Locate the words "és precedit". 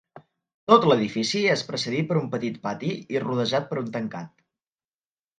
1.55-2.07